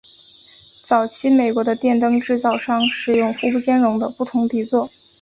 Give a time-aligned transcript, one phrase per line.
[0.87, 4.89] 早期美国的电灯制造商使用互不兼容的不同底座。